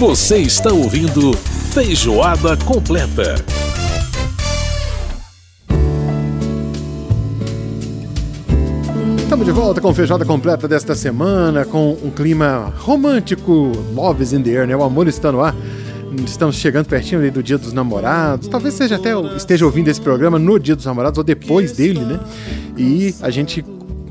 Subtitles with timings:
[0.00, 1.34] Você está ouvindo
[1.74, 3.34] Feijoada Completa.
[9.18, 14.42] Estamos de volta com feijoada completa desta semana, com um clima romântico, Love is in
[14.42, 14.74] the air, né?
[14.74, 15.54] O amor está no ar.
[16.24, 18.48] Estamos chegando pertinho do Dia dos Namorados.
[18.48, 22.18] Talvez seja até esteja ouvindo esse programa no Dia dos Namorados ou depois dele, né?
[22.74, 23.62] E a gente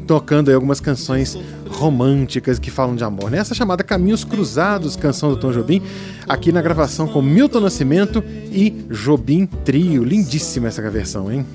[0.10, 1.38] tocando aí algumas canções
[1.70, 3.30] românticas que falam de amor.
[3.30, 5.84] Nessa chamada Caminhos Cruzados, canção do Tom Jobim,
[6.28, 10.04] aqui na gravação com Milton Nascimento e Jobim Trio.
[10.04, 11.46] Lindíssima essa versão, hein?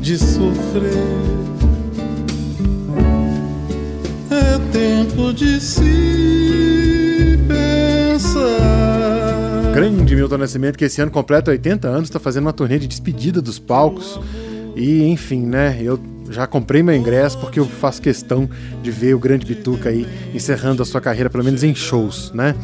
[0.00, 0.96] De sofrer
[4.30, 8.48] é tempo de se pensar.
[9.74, 13.42] Grande Milton Nascimento, que esse ano completa 80 anos, está fazendo uma turnê de despedida
[13.42, 14.18] dos palcos.
[14.74, 15.78] E, enfim, né?
[15.82, 18.48] Eu já comprei meu ingresso porque eu faço questão
[18.82, 22.54] de ver o Grande Bituca aí encerrando a sua carreira, pelo menos em shows, né?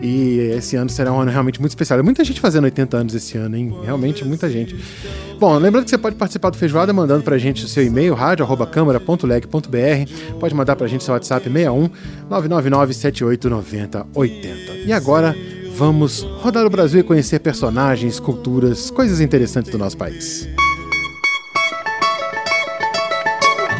[0.00, 1.98] E esse ano será um ano realmente muito especial.
[1.98, 3.74] É muita gente fazendo 80 anos esse ano, hein?
[3.84, 4.76] Realmente muita gente.
[5.38, 10.38] Bom, lembrando que você pode participar do Feijoada mandando pra gente o seu e-mail, rádio.câmara.leg.br.
[10.38, 11.88] Pode mandar pra gente seu WhatsApp 61
[12.28, 14.72] 999 7890 80.
[14.86, 15.34] E agora
[15.74, 20.48] vamos rodar o Brasil e conhecer personagens, culturas, coisas interessantes do nosso país.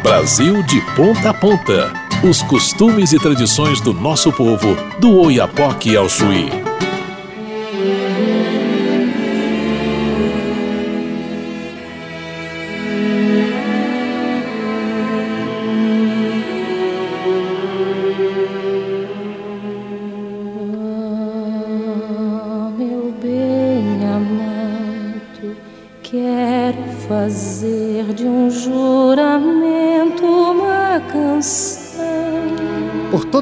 [0.05, 1.91] Brasil de ponta a ponta.
[2.23, 6.47] Os costumes e tradições do nosso povo, do Oiapoque ao Chuí.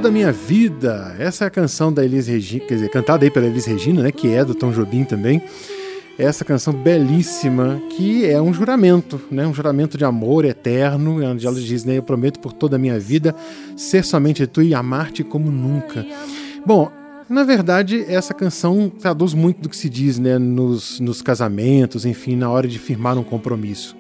[0.04, 3.26] Por toda a minha vida, essa é a canção da Elis Regina, quer dizer, cantada
[3.26, 5.42] aí pela Elis Regina, né, que é do Tom Jobim também.
[6.18, 11.56] Essa canção belíssima, que é um juramento, né, um juramento de amor eterno, onde ela
[11.56, 13.34] diz, né, eu prometo por toda a minha vida
[13.78, 16.06] ser somente tu e amar-te como nunca.
[16.66, 16.92] Bom,
[17.30, 22.36] na verdade, essa canção traduz muito do que se diz né, nos, nos casamentos, enfim,
[22.36, 23.96] na hora de firmar um compromisso.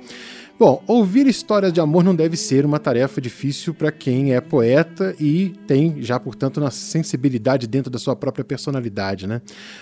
[0.58, 5.16] Bom, ouvir histórias de amor não deve ser uma tarefa difícil para quem é poeta
[5.19, 9.41] e tem já, portanto, uma sensibilidade dentro da sua própria personalidade, né?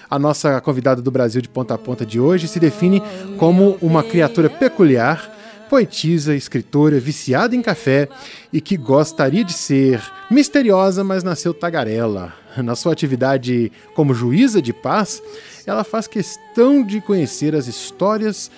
[0.09, 3.01] A nossa convidada do Brasil de ponta a ponta de hoje se define
[3.37, 5.37] como uma criatura peculiar,
[5.69, 8.07] poetisa, escritora, viciada em café
[8.51, 12.33] e que gostaria de ser misteriosa, mas nasceu tagarela.
[12.57, 15.21] Na sua atividade como juíza de paz,
[15.65, 18.49] ela faz questão de conhecer as histórias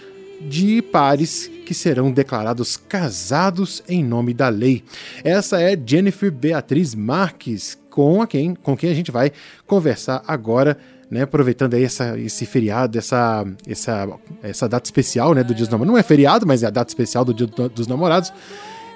[0.48, 4.84] de pares que serão declarados casados em nome da lei.
[5.24, 9.32] Essa é Jennifer Beatriz Marques, com, a quem, com quem a gente vai
[9.66, 10.78] conversar agora,
[11.10, 14.10] né, aproveitando aí essa, esse feriado, essa, essa,
[14.42, 15.94] essa data especial né, do Dia dos Namorados.
[15.94, 18.34] Não é feriado, mas é a data especial do Dia dos Namorados.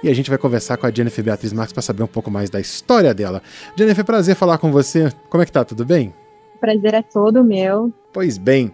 [0.04, 2.50] E a gente vai conversar com a Jennifer Beatriz Marques para saber um pouco mais
[2.50, 3.42] da história dela.
[3.76, 5.12] Jennifer, prazer falar com você.
[5.30, 5.64] Como é que tá?
[5.66, 6.14] Tudo bem?
[6.56, 7.92] O prazer é todo meu.
[8.14, 8.72] Pois bem,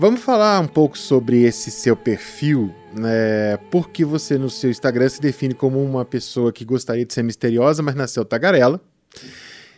[0.00, 3.58] Vamos falar um pouco sobre esse seu perfil, né?
[3.70, 7.82] Porque você no seu Instagram se define como uma pessoa que gostaria de ser misteriosa,
[7.82, 8.80] mas nasceu tagarela.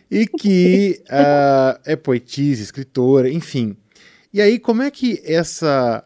[0.09, 3.77] E que uh, é poetisa, escritora, enfim.
[4.33, 6.05] E aí, como é que essa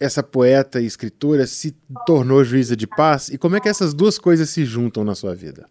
[0.00, 1.76] essa poeta e escritora se
[2.06, 3.28] tornou juíza de paz?
[3.28, 5.66] E como é que essas duas coisas se juntam na sua vida?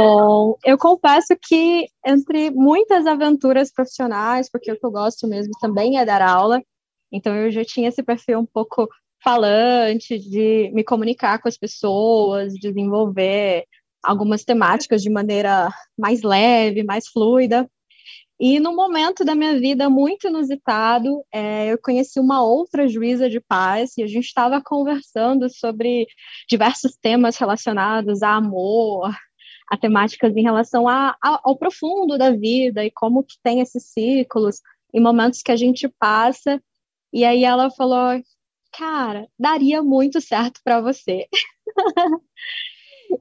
[0.00, 5.98] Bom, eu confesso que entre muitas aventuras profissionais, porque o que eu gosto mesmo também
[5.98, 6.62] é dar aula,
[7.10, 8.88] então eu já tinha esse perfil um pouco
[9.24, 13.64] falante, de me comunicar com as pessoas, desenvolver
[14.00, 17.68] algumas temáticas de maneira mais leve, mais fluida.
[18.38, 23.40] E no momento da minha vida muito inusitado, é, eu conheci uma outra juíza de
[23.40, 26.06] paz e a gente estava conversando sobre
[26.48, 29.10] diversos temas relacionados a amor,
[29.70, 33.84] a temáticas em relação a, a, ao profundo da vida e como que tem esses
[33.84, 34.60] ciclos
[34.92, 36.60] e momentos que a gente passa.
[37.12, 38.20] E aí ela falou,
[38.72, 41.26] cara, daria muito certo para você.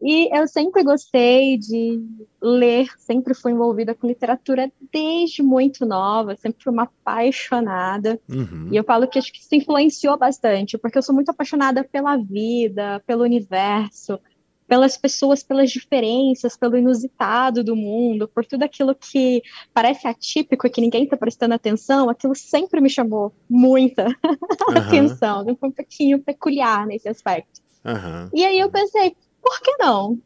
[0.01, 2.01] e eu sempre gostei de
[2.41, 8.19] ler, sempre fui envolvida com literatura desde muito nova, sempre fui uma apaixonada.
[8.29, 8.69] Uhum.
[8.71, 12.17] E eu falo que acho que isso influenciou bastante, porque eu sou muito apaixonada pela
[12.17, 14.19] vida, pelo universo,
[14.67, 19.41] pelas pessoas, pelas diferenças, pelo inusitado do mundo, por tudo aquilo que
[19.73, 24.07] parece atípico e que ninguém está prestando atenção, aquilo sempre me chamou muita
[24.67, 24.77] uhum.
[24.77, 27.61] atenção, um pouquinho peculiar nesse aspecto.
[27.85, 28.29] Uhum.
[28.33, 30.19] E aí eu pensei, por que não?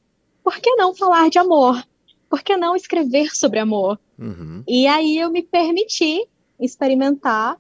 [0.44, 1.84] Por que não falar de amor?
[2.32, 4.00] por que não escrever sobre amor?
[4.18, 4.64] Uhum.
[4.66, 6.26] E aí eu me permiti
[6.58, 7.58] experimentar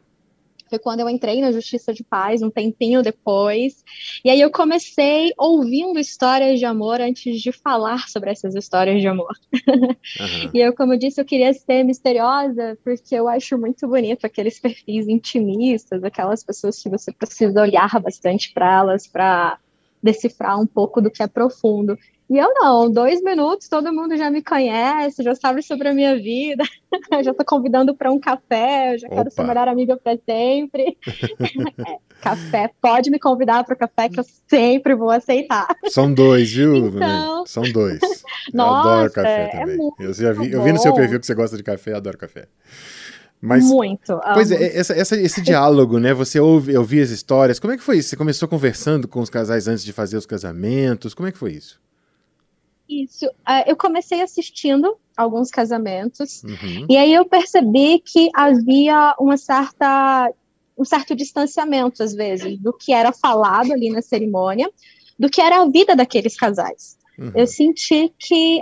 [0.71, 3.83] foi quando eu entrei na Justiça de Paz, um tempinho depois.
[4.23, 9.07] E aí eu comecei ouvindo histórias de amor antes de falar sobre essas histórias de
[9.07, 9.35] amor.
[9.53, 10.51] Uhum.
[10.53, 14.59] e eu, como eu disse, eu queria ser misteriosa, porque eu acho muito bonito aqueles
[14.59, 19.59] perfis intimistas, aquelas pessoas que você precisa olhar bastante para elas para
[20.01, 21.97] decifrar um pouco do que é profundo.
[22.31, 26.16] E eu não, dois minutos, todo mundo já me conhece, já sabe sobre a minha
[26.16, 26.63] vida,
[27.22, 29.16] já estou convidando para um café, eu já Opa.
[29.18, 30.98] quero ser melhor amiga para sempre.
[31.86, 35.68] é, café, pode me convidar para o café que eu sempre vou aceitar.
[35.89, 36.88] São dois, viu?
[36.88, 37.45] Então...
[37.45, 38.00] São dois.
[38.54, 39.92] Nossa, eu adoro café é também.
[40.00, 41.98] É eu, já vi, eu vi no seu perfil que você gosta de café, eu
[41.98, 42.48] adoro café.
[43.42, 44.18] Mas, Muito.
[44.33, 46.13] Pois é, essa, essa, esse diálogo, né?
[46.13, 47.60] Você ouve, ouvia as histórias.
[47.60, 48.07] Como é que foi isso?
[48.07, 51.13] Você começou conversando com os casais antes de fazer os casamentos?
[51.13, 51.81] Como é que foi isso?
[52.92, 53.26] Isso.
[53.26, 56.88] Uh, eu comecei assistindo alguns casamentos uhum.
[56.90, 60.30] e aí eu percebi que havia uma certa
[60.78, 64.70] um certo distanciamento às vezes do que era falado ali na cerimônia,
[65.18, 66.98] do que era a vida daqueles casais.
[67.18, 67.32] Uhum.
[67.36, 68.62] Eu senti que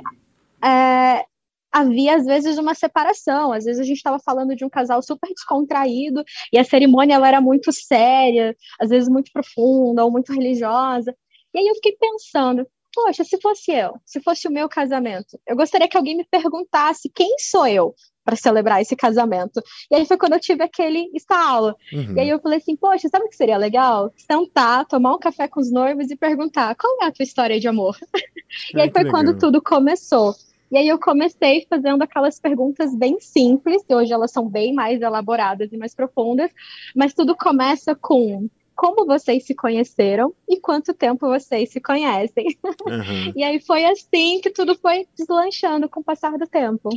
[0.64, 1.26] é,
[1.72, 3.54] havia às vezes uma separação.
[3.54, 7.28] Às vezes a gente estava falando de um casal super descontraído e a cerimônia ela
[7.28, 11.16] era muito séria, às vezes muito profunda ou muito religiosa.
[11.54, 12.68] E aí eu fiquei pensando,
[13.01, 17.10] poxa, se fosse eu, se fosse o meu casamento, eu gostaria que alguém me perguntasse
[17.10, 19.62] quem sou eu para celebrar esse casamento.
[19.90, 21.75] E aí foi quando eu tive aquele estalo.
[21.94, 22.13] Uhum.
[22.16, 24.12] E aí eu falei assim, poxa, sabe o que seria legal?
[24.18, 27.68] Sentar, tomar um café com os noivos e perguntar, qual é a tua história de
[27.68, 27.98] amor?
[28.75, 29.24] e aí foi legal.
[29.24, 30.36] quando tudo começou.
[30.72, 35.02] E aí eu comecei fazendo aquelas perguntas bem simples, e hoje elas são bem mais
[35.02, 36.52] elaboradas e mais profundas,
[36.95, 38.48] mas tudo começa com
[38.80, 42.58] como vocês se conheceram e quanto tempo vocês se conhecem.
[42.64, 43.34] Uhum.
[43.36, 46.90] e aí foi assim que tudo foi deslanchando com o passar do tempo.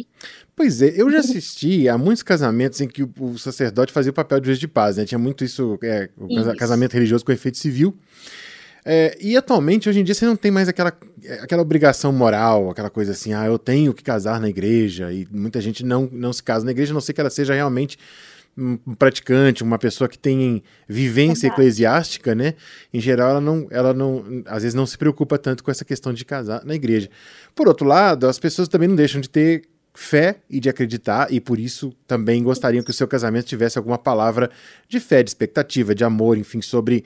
[0.55, 4.39] Pois é, eu já assisti a muitos casamentos em que o, sacerdote fazia o papel
[4.39, 5.05] de juiz de paz, né?
[5.05, 6.55] Tinha muito isso, é, o isso.
[6.55, 7.99] casamento religioso com efeito civil.
[8.85, 10.97] É, e atualmente, hoje em dia, você não tem mais aquela,
[11.41, 15.61] aquela obrigação moral, aquela coisa assim, ah, eu tenho que casar na igreja, e muita
[15.61, 17.99] gente não, não se casa na igreja, a não ser que ela seja realmente
[18.57, 21.61] um praticante, uma pessoa que tem vivência Exato.
[21.61, 22.55] eclesiástica, né?
[22.93, 26.13] Em geral, ela não, ela não, às vezes não se preocupa tanto com essa questão
[26.13, 27.09] de casar na igreja.
[27.55, 29.63] Por outro lado, as pessoas também não deixam de ter
[29.95, 33.99] fé e de acreditar, e por isso também gostariam que o seu casamento tivesse alguma
[33.99, 34.51] palavra
[34.89, 37.05] de fé, de expectativa, de amor, enfim, sobre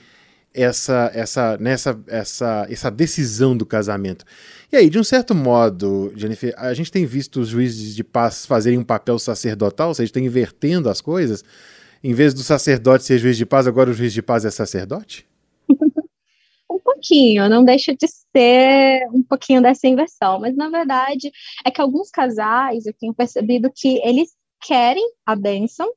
[0.56, 4.24] essa essa nessa essa essa decisão do casamento.
[4.72, 8.44] E aí, de um certo modo, Jennifer, a gente tem visto os juízes de paz
[8.46, 11.44] fazerem um papel sacerdotal, ou seja, estão invertendo as coisas.
[12.02, 15.26] Em vez do sacerdote ser juiz de paz, agora o juiz de paz é sacerdote?
[16.70, 21.30] um pouquinho, não deixa de ser um pouquinho dessa inversão, mas na verdade
[21.64, 24.30] é que alguns casais eu tenho percebido que eles
[24.60, 25.88] querem a bênção,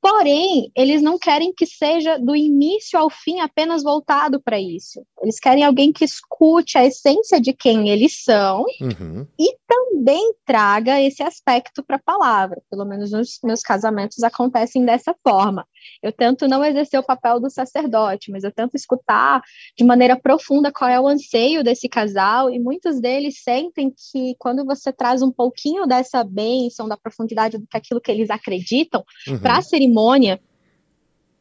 [0.00, 5.02] Porém, eles não querem que seja do início ao fim apenas voltado para isso.
[5.20, 9.26] Eles querem alguém que escute a essência de quem eles são uhum.
[9.38, 12.62] e também traga esse aspecto para a palavra.
[12.70, 15.66] Pelo menos nos meus casamentos acontecem dessa forma.
[16.02, 19.42] Eu tento não exercer o papel do sacerdote, mas eu tento escutar
[19.76, 24.64] de maneira profunda qual é o anseio desse casal, e muitos deles sentem que quando
[24.64, 29.38] você traz um pouquinho dessa bênção, da profundidade do que aquilo que eles acreditam, uhum.
[29.38, 30.40] para a cerimônia,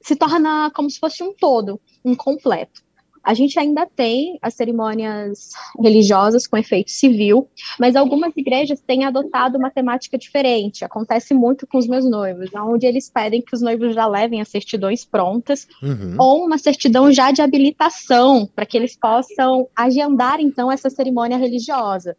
[0.01, 2.86] se torna como se fosse um todo, um completo.
[3.27, 9.57] A gente ainda tem as cerimônias religiosas com efeito civil, mas algumas igrejas têm adotado
[9.57, 10.85] uma temática diferente.
[10.85, 14.47] Acontece muito com os meus noivos, onde eles pedem que os noivos já levem as
[14.47, 16.15] certidões prontas uhum.
[16.17, 22.15] ou uma certidão já de habilitação, para que eles possam agendar então essa cerimônia religiosa.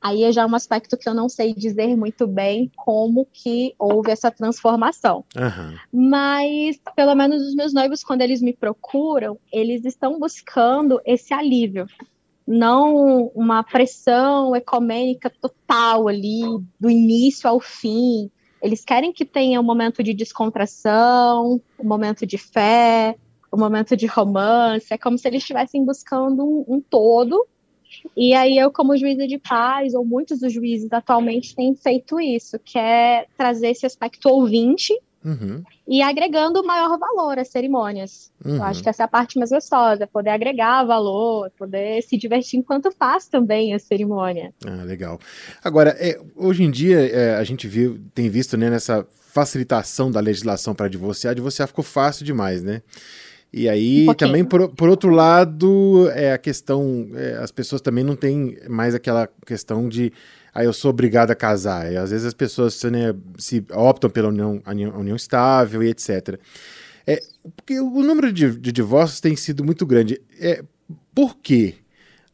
[0.00, 4.10] Aí é já um aspecto que eu não sei dizer muito bem como que houve
[4.10, 5.24] essa transformação.
[5.36, 5.76] Uhum.
[6.10, 11.86] Mas, pelo menos os meus noivos, quando eles me procuram, eles estão buscando esse alívio.
[12.46, 16.42] Não uma pressão ecumênica total ali,
[16.78, 18.30] do início ao fim.
[18.62, 23.16] Eles querem que tenha um momento de descontração, um momento de fé,
[23.52, 24.86] um momento de romance.
[24.90, 27.46] É como se eles estivessem buscando um, um todo
[28.16, 32.58] e aí eu, como juíza de paz, ou muitos dos juízes atualmente têm feito isso,
[32.58, 34.92] que é trazer esse aspecto ouvinte
[35.24, 35.62] uhum.
[35.86, 38.30] e agregando maior valor às cerimônias.
[38.44, 38.56] Uhum.
[38.56, 42.58] Eu acho que essa é a parte mais gostosa, poder agregar valor, poder se divertir
[42.58, 44.52] enquanto faz também a cerimônia.
[44.64, 45.18] Ah, legal.
[45.62, 50.20] Agora, é, hoje em dia, é, a gente viu, tem visto né, nessa facilitação da
[50.20, 52.82] legislação para divorciar, divorciar ficou fácil demais, né?
[53.52, 58.04] E aí, um também, por, por outro lado, é a questão, é, as pessoas também
[58.04, 60.12] não têm mais aquela questão de
[60.54, 61.92] aí eu sou obrigado a casar.
[61.92, 66.38] E às vezes as pessoas né, se optam pela união, união estável e etc.
[67.06, 67.22] É,
[67.56, 70.20] porque o número de, de divórcios tem sido muito grande.
[70.38, 70.62] É,
[71.14, 71.76] por que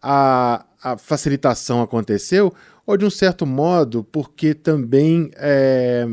[0.03, 2.53] a, a facilitação aconteceu?
[2.87, 6.07] Ou de um certo modo, porque também é,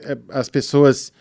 [0.00, 1.12] é, as pessoas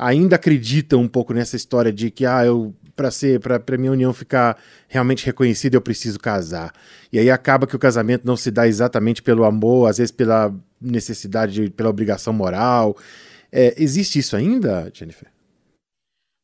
[0.00, 4.12] ainda acreditam um pouco nessa história de que ah, eu para ser para minha união
[4.14, 6.72] ficar realmente reconhecida eu preciso casar
[7.12, 10.54] e aí acaba que o casamento não se dá exatamente pelo amor às vezes pela
[10.80, 12.96] necessidade pela obrigação moral
[13.52, 15.28] é, existe isso ainda Jennifer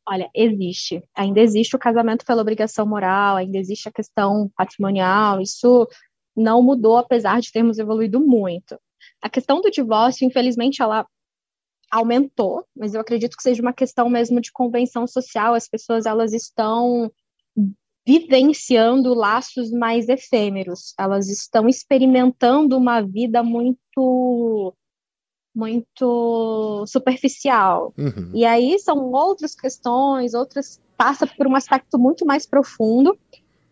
[0.08, 1.02] Olha, existe.
[1.16, 5.88] Ainda existe o casamento pela obrigação moral, ainda existe a questão patrimonial, isso
[6.36, 8.78] não mudou, apesar de termos evoluído muito.
[9.20, 11.04] A questão do divórcio, infelizmente, ela
[11.90, 15.54] aumentou, mas eu acredito que seja uma questão mesmo de convenção social.
[15.54, 17.10] As pessoas elas estão
[18.06, 20.94] vivenciando laços mais efêmeros.
[20.98, 24.74] Elas estão experimentando uma vida muito
[25.54, 27.94] muito superficial.
[27.96, 28.30] Uhum.
[28.34, 33.18] E aí são outras questões, outras passa por um aspecto muito mais profundo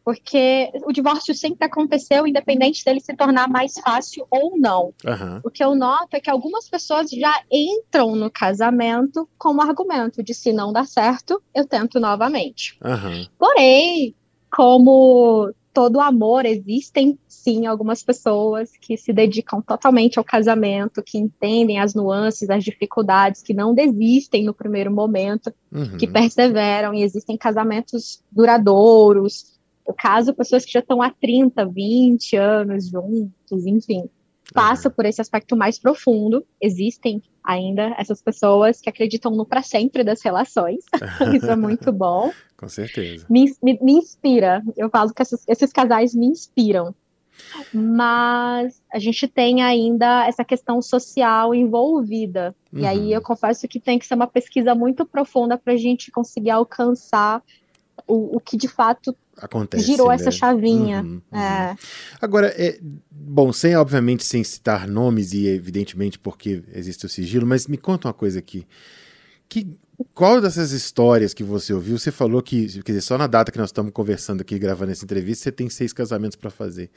[0.04, 4.92] porque o divórcio sempre aconteceu, independente dele se tornar mais fácil ou não.
[5.04, 5.40] Uhum.
[5.42, 10.22] O que eu noto é que algumas pessoas já entram no casamento com o argumento
[10.22, 12.78] de se não dar certo, eu tento novamente.
[12.84, 13.26] Uhum.
[13.38, 14.14] Porém,
[14.50, 21.80] como todo amor, existem sim algumas pessoas que se dedicam totalmente ao casamento, que entendem
[21.80, 25.96] as nuances, as dificuldades, que não desistem no primeiro momento, uhum.
[25.96, 29.53] que perseveram, e existem casamentos duradouros,
[29.86, 34.08] eu caso pessoas que já estão há 30, 20 anos juntos, enfim.
[34.52, 36.44] Passa por esse aspecto mais profundo.
[36.60, 40.84] Existem ainda essas pessoas que acreditam no para sempre das relações.
[41.34, 42.30] Isso é muito bom.
[42.56, 43.26] Com certeza.
[43.28, 44.62] Me, me, me inspira.
[44.76, 46.94] Eu falo que esses, esses casais me inspiram.
[47.72, 52.54] Mas a gente tem ainda essa questão social envolvida.
[52.72, 52.80] Uhum.
[52.80, 53.10] E aí uhum.
[53.10, 57.42] eu confesso que tem que ser uma pesquisa muito profunda para a gente conseguir alcançar
[58.06, 60.14] o, o que de fato Acontece, girou né?
[60.14, 61.02] essa chavinha.
[61.02, 61.38] Uhum, uhum.
[61.38, 61.76] É.
[62.20, 62.78] Agora, é,
[63.10, 68.08] bom, sem obviamente sem citar nomes e evidentemente porque existe o sigilo, mas me conta
[68.08, 68.66] uma coisa aqui.
[69.48, 69.76] Que,
[70.14, 73.58] qual dessas histórias que você ouviu, você falou que, quer dizer, só na data que
[73.58, 76.90] nós estamos conversando aqui, gravando essa entrevista, você tem seis casamentos para fazer.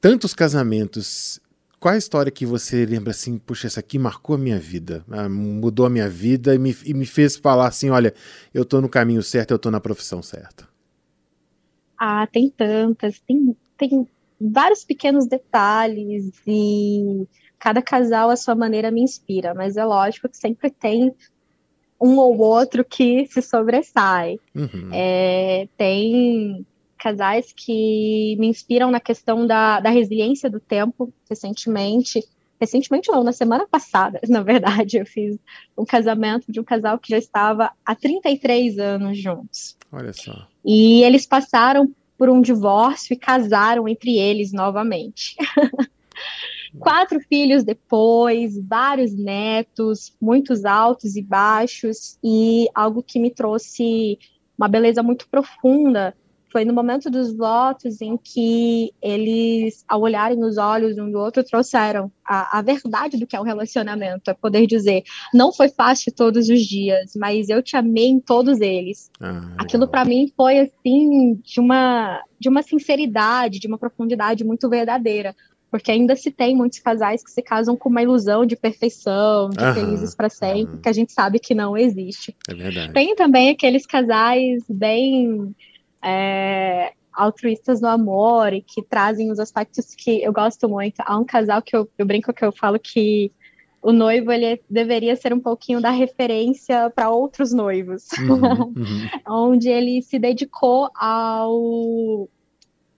[0.00, 1.40] Tantos casamentos
[1.80, 5.28] qual a história que você lembra assim, puxa, essa aqui marcou a minha vida, ah,
[5.28, 8.12] mudou a minha vida e me, e me fez falar assim, olha,
[8.52, 10.68] eu estou no caminho certo, eu estou na profissão certa?
[11.96, 14.08] Ah, tem tantas, tem, tem
[14.40, 17.26] vários pequenos detalhes e
[17.58, 21.14] cada casal à sua maneira me inspira, mas é lógico que sempre tem
[22.00, 24.38] um ou outro que se sobressai.
[24.54, 24.90] Uhum.
[24.92, 26.64] É, tem
[26.98, 32.22] casais que me inspiram na questão da, da resiliência do tempo, recentemente.
[32.60, 35.38] Recentemente, não, na semana passada, na verdade, eu fiz
[35.76, 39.76] um casamento de um casal que já estava há 33 anos juntos.
[39.92, 40.46] Olha só.
[40.64, 45.36] E eles passaram por um divórcio e casaram entre eles novamente.
[46.78, 54.18] Quatro filhos depois, vários netos, muitos altos e baixos, e algo que me trouxe
[54.58, 56.14] uma beleza muito profunda
[56.50, 61.44] foi no momento dos votos em que eles, ao olharem nos olhos um do outro,
[61.44, 64.30] trouxeram a, a verdade do que é o um relacionamento.
[64.30, 65.02] É poder dizer,
[65.32, 69.10] não foi fácil todos os dias, mas eu te amei em todos eles.
[69.20, 74.68] Ah, Aquilo para mim foi assim de uma de uma sinceridade, de uma profundidade muito
[74.68, 75.34] verdadeira
[75.70, 79.62] porque ainda se tem muitos casais que se casam com uma ilusão de perfeição, de
[79.62, 80.80] aham, felizes para sempre, aham.
[80.82, 82.34] que a gente sabe que não existe.
[82.48, 82.92] É verdade.
[82.92, 85.54] Tem também aqueles casais bem
[86.02, 91.00] é, altruístas no amor e que trazem os aspectos que eu gosto muito.
[91.00, 93.32] Há um casal que eu, eu brinco que eu falo que
[93.82, 99.08] o noivo ele deveria ser um pouquinho da referência para outros noivos, uhum, uhum.
[99.26, 102.28] onde ele se dedicou ao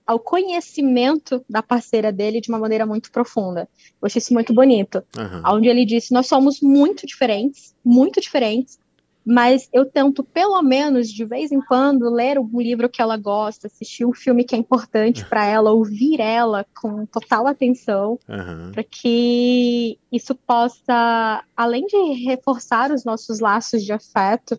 [0.07, 3.69] ao conhecimento da parceira dele de uma maneira muito profunda.
[4.02, 5.04] Eu achei isso muito bonito.
[5.16, 5.54] Uhum.
[5.54, 8.76] Onde ele disse: Nós somos muito diferentes, muito diferentes,
[9.25, 13.67] mas eu tento, pelo menos, de vez em quando, ler um livro que ela gosta,
[13.67, 18.73] assistir um filme que é importante para ela, ouvir ela com total atenção, uhum.
[18.73, 24.59] para que isso possa, além de reforçar os nossos laços de afeto,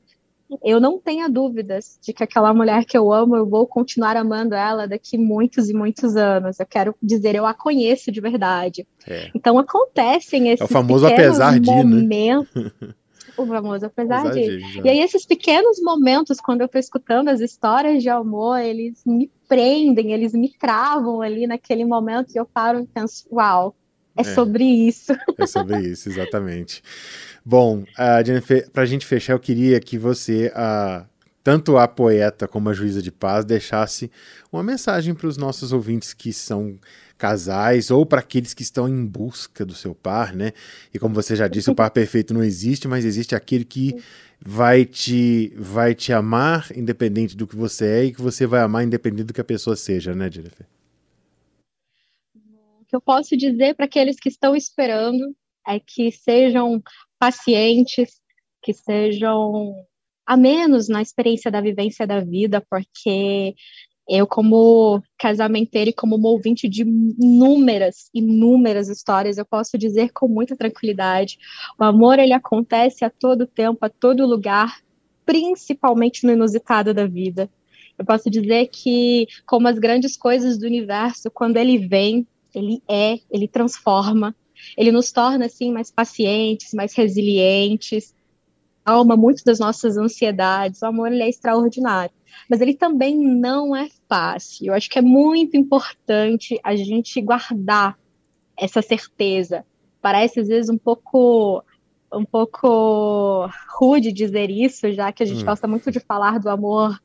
[0.64, 4.54] eu não tenha dúvidas de que aquela mulher que eu amo, eu vou continuar amando
[4.54, 6.60] ela daqui muitos e muitos anos.
[6.60, 8.86] Eu quero dizer, eu a conheço de verdade.
[9.08, 9.30] É.
[9.34, 12.46] Então acontecem esses é o famoso apesar de, né?
[13.44, 14.60] o famoso apesar de.
[14.84, 19.32] E aí, esses pequenos momentos, quando eu tô escutando as histórias de amor, eles me
[19.48, 23.76] prendem, eles me travam ali naquele momento e eu paro e penso, uau,
[24.16, 25.14] É, é sobre isso.
[25.38, 26.84] É sobre isso, exatamente.
[27.44, 31.06] Bom, uh, Jennifer, para a gente fechar, eu queria que você, uh,
[31.44, 34.12] tanto a poeta como a juíza de paz, deixasse
[34.52, 36.80] uma mensagem para os nossos ouvintes que são
[37.18, 40.54] casais ou para aqueles que estão em busca do seu par, né?
[40.94, 43.96] E como você já disse, o par perfeito não existe, mas existe aquele que
[44.44, 48.84] vai te vai te amar independente do que você é e que você vai amar
[48.84, 50.66] independente do que a pessoa seja, né, Jennifer?
[52.36, 55.36] O que eu posso dizer para aqueles que estão esperando
[55.68, 56.82] é que sejam
[57.20, 58.20] pacientes,
[58.64, 59.76] que sejam
[60.26, 63.56] a menos na experiência da vivência da vida, porque
[64.08, 70.56] eu, como casamenteira e como ouvinte de inúmeras, inúmeras histórias, eu posso dizer com muita
[70.56, 71.38] tranquilidade:
[71.80, 74.82] o amor ele acontece a todo tempo, a todo lugar,
[75.26, 77.50] principalmente no inusitado da vida.
[77.98, 83.20] Eu posso dizer que, como as grandes coisas do universo, quando ele vem, ele é,
[83.30, 84.36] ele transforma,
[84.78, 88.14] ele nos torna assim mais pacientes, mais resilientes,
[88.86, 90.82] alma muito das nossas ansiedades.
[90.82, 92.12] O amor ele é extraordinário
[92.50, 94.68] mas ele também não é fácil.
[94.68, 97.98] Eu acho que é muito importante a gente guardar
[98.58, 99.66] essa certeza.
[100.02, 101.64] Parece às vezes um pouco
[102.14, 105.46] um pouco rude dizer isso, já que a gente hum.
[105.46, 107.00] gosta muito de falar do amor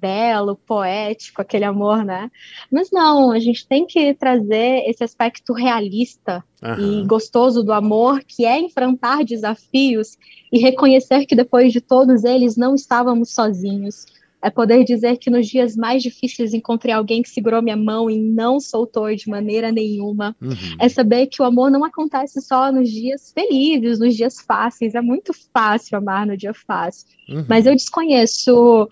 [0.00, 2.30] belo, poético, aquele amor, né?
[2.70, 7.02] Mas não, a gente tem que trazer esse aspecto realista uhum.
[7.02, 10.16] e gostoso do amor, que é enfrentar desafios
[10.52, 14.06] e reconhecer que depois de todos eles não estávamos sozinhos,
[14.42, 18.18] é poder dizer que nos dias mais difíceis encontrei alguém que segurou minha mão e
[18.18, 20.34] não soltou de maneira nenhuma.
[20.40, 20.54] Uhum.
[20.80, 24.94] É saber que o amor não acontece só nos dias felizes, nos dias fáceis.
[24.94, 27.06] É muito fácil amar no dia fácil.
[27.28, 27.44] Uhum.
[27.48, 28.88] Mas eu desconheço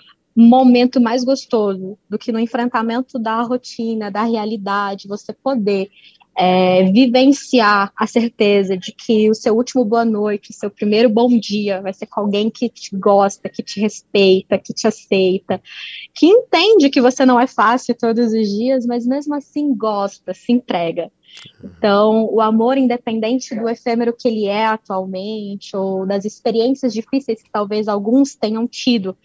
[0.46, 5.90] momento mais gostoso do que no enfrentamento da rotina, da realidade, você poder
[6.38, 11.28] é, vivenciar a certeza de que o seu último boa noite, o seu primeiro bom
[11.28, 15.60] dia vai ser com alguém que te gosta, que te respeita, que te aceita,
[16.14, 20.52] que entende que você não é fácil todos os dias, mas mesmo assim gosta, se
[20.52, 21.10] entrega.
[21.62, 27.50] Então, o amor, independente do efêmero que ele é atualmente, ou das experiências difíceis que
[27.50, 29.16] talvez alguns tenham tido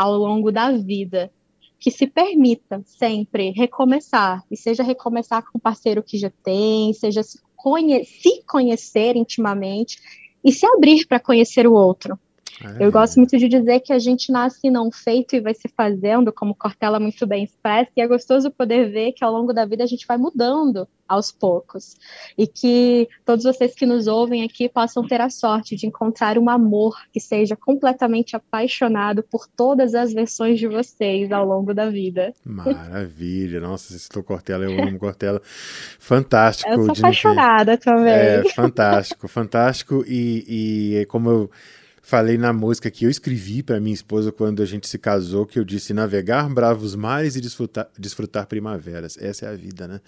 [0.00, 1.30] ao longo da vida,
[1.78, 7.22] que se permita sempre recomeçar, e seja recomeçar com o parceiro que já tem, seja
[7.22, 9.98] se, conhe se conhecer intimamente
[10.42, 12.18] e se abrir para conhecer o outro.
[12.64, 12.84] É.
[12.84, 16.32] Eu gosto muito de dizer que a gente nasce não feito e vai se fazendo,
[16.32, 19.84] como Cortella muito bem expressa, e é gostoso poder ver que ao longo da vida
[19.84, 21.96] a gente vai mudando aos poucos.
[22.38, 26.48] E que todos vocês que nos ouvem aqui possam ter a sorte de encontrar um
[26.48, 32.32] amor que seja completamente apaixonado por todas as versões de vocês ao longo da vida.
[32.44, 33.60] Maravilha!
[33.60, 35.42] Nossa, você citou Cortella, eu amo Cortella.
[35.98, 36.70] Fantástico.
[36.70, 38.12] Eu sou apaixonada também.
[38.12, 40.04] É, fantástico, fantástico.
[40.06, 41.50] E, e como eu
[42.02, 45.58] falei na música que eu escrevi para minha esposa quando a gente se casou, que
[45.58, 49.16] eu disse navegar bravos mares e desfrutar, desfrutar primaveras.
[49.18, 50.00] Essa é a vida, né?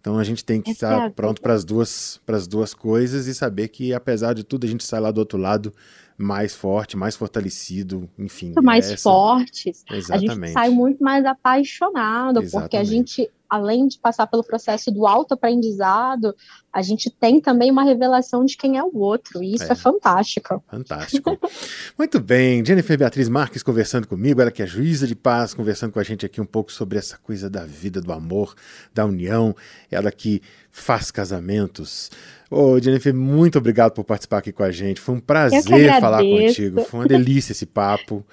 [0.00, 3.34] Então a gente tem que Essa estar é pronto para as duas, duas coisas e
[3.34, 5.72] saber que apesar de tudo a gente sai lá do outro lado
[6.16, 8.46] mais forte, mais fortalecido, enfim.
[8.46, 9.02] Muito mais essa...
[9.02, 9.84] fortes.
[9.90, 10.32] Exatamente.
[10.32, 12.62] A gente sai muito mais apaixonado, Exatamente.
[12.62, 16.34] porque a gente além de passar pelo processo do autoaprendizado,
[16.72, 19.74] a gente tem também uma revelação de quem é o outro, e isso é, é
[19.74, 20.62] fantástico.
[20.68, 21.38] Fantástico.
[21.96, 26.00] Muito bem, Jennifer Beatriz Marques conversando comigo, ela que é juíza de paz, conversando com
[26.00, 28.54] a gente aqui um pouco sobre essa coisa da vida, do amor,
[28.92, 29.54] da união,
[29.90, 30.42] ela que
[30.76, 32.10] faz casamentos.
[32.50, 35.00] Ô, Jennifer, muito obrigado por participar aqui com a gente.
[35.00, 36.82] Foi um prazer falar contigo.
[36.82, 38.24] Foi uma delícia esse papo.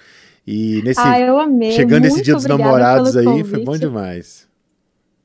[0.46, 1.72] E nesse ah, eu amei.
[1.72, 3.50] chegando muito esse dia dos namorados aí, convite.
[3.50, 4.48] foi bom demais.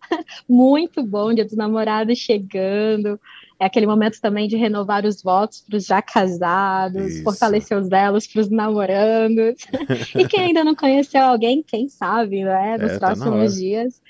[0.48, 3.20] muito bom, dia dos namorados chegando.
[3.60, 7.24] É aquele momento também de renovar os votos para os já casados, Isso.
[7.24, 9.56] fortalecer os delos para os namorandos.
[10.16, 12.78] e quem ainda não conheceu alguém, quem sabe, né?
[12.78, 14.00] Nos é, tá próximos tá dias.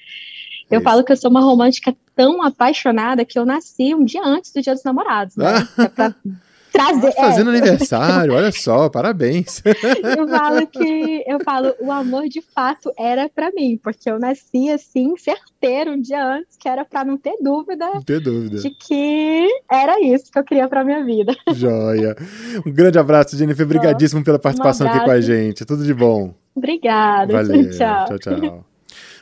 [0.70, 0.84] Eu Isso.
[0.84, 4.60] falo que eu sou uma romântica tão apaixonada que eu nasci um dia antes do
[4.60, 5.68] Dia dos Namorados, né?
[5.78, 6.12] é pra
[6.72, 7.12] trazer.
[7.12, 7.58] Fazendo é.
[7.58, 9.62] aniversário, olha só, parabéns.
[10.16, 14.68] Eu falo que eu falo, o amor de fato era para mim, porque eu nasci
[14.68, 17.88] assim, certeiro um dia antes, que era para não ter dúvida.
[17.94, 18.58] Não ter dúvida.
[18.58, 21.32] De que era isso que eu queria para minha vida.
[21.54, 22.16] Joia.
[22.66, 23.64] Um grande abraço, Jennifer.
[23.64, 25.64] Obrigadíssimo pela participação um aqui com a gente.
[25.64, 26.34] Tudo de bom.
[26.52, 27.32] Obrigada.
[27.32, 27.70] Valeu.
[27.70, 28.18] Tchau, tchau.
[28.18, 28.67] tchau.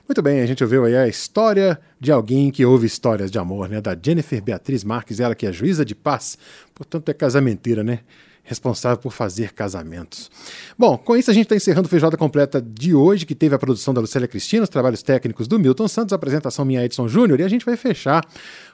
[0.09, 3.69] Muito bem, a gente ouviu aí a história de alguém que ouve histórias de amor,
[3.69, 3.81] né?
[3.81, 6.38] Da Jennifer Beatriz Marques, ela que é juíza de paz,
[6.75, 8.01] portanto é casamenteira, né?
[8.47, 10.31] responsável por fazer casamentos.
[10.79, 13.59] Bom, com isso a gente está encerrando o Feijoada Completa de hoje, que teve a
[13.59, 17.40] produção da Lucélia Cristina, os trabalhos técnicos do Milton Santos, a apresentação minha Edson Júnior,
[17.40, 18.25] e a gente vai fechar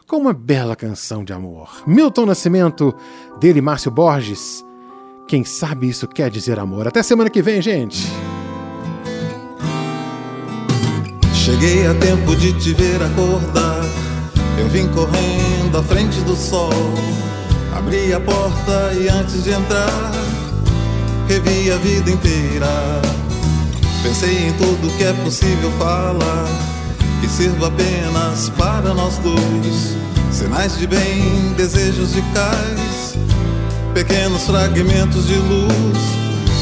[0.07, 1.83] com uma bela canção de amor.
[1.87, 2.95] Milton Nascimento,
[3.41, 4.63] dele Márcio Borges.
[5.27, 6.87] Quem sabe isso quer dizer amor.
[6.87, 8.03] Até semana que vem, gente.
[11.45, 13.81] Cheguei a tempo de te ver acordar.
[14.57, 16.71] Eu vim correndo à frente do sol.
[17.77, 20.13] Abri a porta e antes de entrar,
[21.27, 23.03] revi a vida inteira.
[24.05, 26.47] Pensei em tudo que é possível falar,
[27.21, 29.97] que sirva apenas para nós dois.
[30.31, 33.19] Sinais de bem, desejos de cais,
[33.93, 35.99] pequenos fragmentos de luz.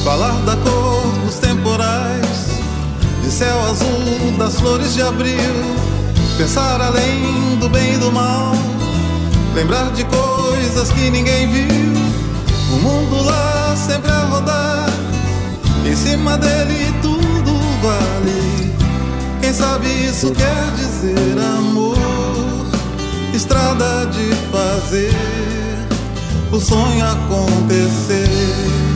[0.04, 1.99] Falar da cor dos temporais
[3.40, 5.54] céu azul, das flores de abril.
[6.36, 8.52] Pensar além do bem e do mal,
[9.54, 11.94] lembrar de coisas que ninguém viu.
[12.74, 14.90] O mundo lá sempre a rodar,
[15.86, 18.74] em cima dele tudo vale.
[19.40, 21.96] Quem sabe isso quer dizer amor,
[23.32, 25.16] estrada de fazer
[26.52, 28.89] o sonho acontecer.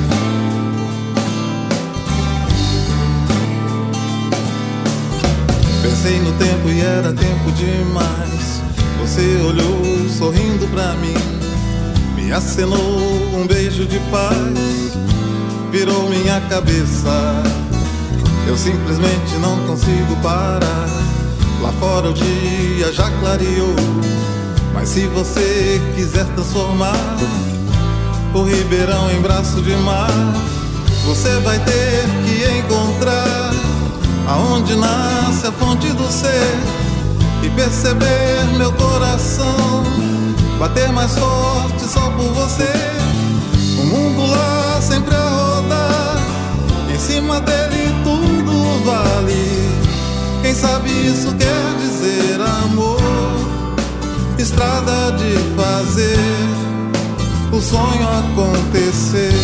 [5.95, 8.61] Pensei no tempo e era tempo demais.
[9.01, 11.15] Você olhou sorrindo pra mim,
[12.17, 14.99] me acenou um beijo de paz,
[15.71, 17.45] virou minha cabeça.
[18.49, 20.89] Eu simplesmente não consigo parar.
[21.63, 23.77] Lá fora o dia já clareou,
[24.75, 27.17] mas se você quiser transformar
[28.35, 30.11] o Ribeirão em braço de mar,
[31.07, 32.74] você vai ter que encontrar
[34.29, 36.59] aonde nasce a fonte do ser
[37.43, 39.85] e perceber meu coração
[40.59, 42.73] bater mais forte só por você.
[43.79, 46.17] O mundo lá sempre a rodar,
[46.93, 49.65] em cima dele tudo vale.
[50.43, 53.01] Quem sabe isso quer dizer amor,
[54.39, 56.19] estrada de fazer
[57.53, 59.44] o sonho acontecer.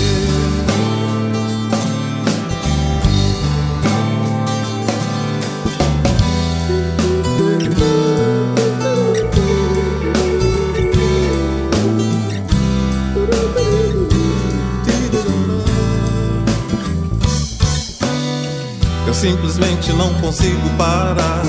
[19.20, 21.42] Simplesmente não consigo parar.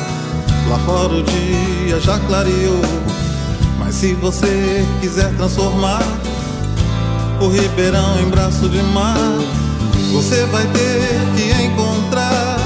[0.67, 2.81] Lá fora o dia já clareou.
[3.79, 6.03] Mas se você quiser transformar
[7.39, 9.15] o Ribeirão em braço de mar,
[10.11, 12.57] você vai ter que encontrar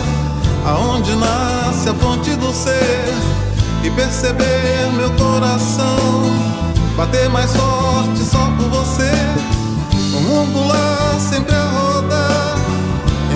[0.65, 3.13] aonde nasce a fonte do ser
[3.83, 6.23] e perceber meu coração
[6.97, 9.11] bater mais forte só por você.
[10.17, 12.57] O mundo lá sempre a rodar,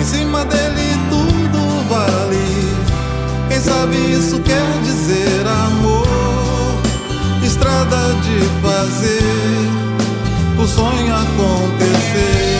[0.00, 0.79] em cima dele
[3.70, 6.06] sabe isso quer dizer amor,
[7.44, 9.22] estrada de fazer
[10.58, 12.59] o sonho acontecer.